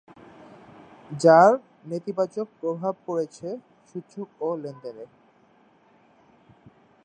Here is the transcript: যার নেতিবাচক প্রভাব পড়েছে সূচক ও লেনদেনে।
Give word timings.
যার 1.19 1.51
নেতিবাচক 1.85 2.47
প্রভাব 2.59 2.93
পড়েছে 3.05 3.47
সূচক 3.89 4.27
ও 4.41 4.49
লেনদেনে। 4.63 5.05